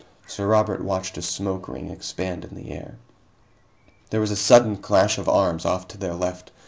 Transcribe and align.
Sir 0.25 0.47
Robert 0.47 0.83
watched 0.83 1.19
a 1.19 1.21
smoke 1.21 1.67
ring 1.67 1.91
expand 1.91 2.43
in 2.43 2.55
the 2.55 2.71
air. 2.71 2.97
There 4.09 4.19
was 4.19 4.31
a 4.31 4.35
sudden 4.35 4.77
clash 4.77 5.19
of 5.19 5.29
arms 5.29 5.63
off 5.63 5.87
to 5.89 5.97
their 5.99 6.15
left. 6.15 6.51